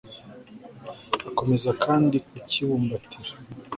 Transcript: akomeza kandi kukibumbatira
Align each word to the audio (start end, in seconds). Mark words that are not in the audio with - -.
akomeza 1.29 1.69
kandi 1.83 2.15
kukibumbatira 2.27 3.31